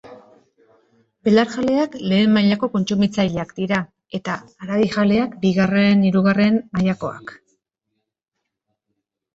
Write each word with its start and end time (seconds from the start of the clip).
Belarjaleak 1.27 1.97
lehen 2.13 2.33
mailako 2.37 2.69
kontsumitzaileak 2.77 3.53
dira, 3.59 3.83
eta 4.21 4.39
haragijaleak 4.65 5.37
bigarren, 5.47 6.03
hirugarren... 6.11 6.61
mailakoak. 6.79 7.37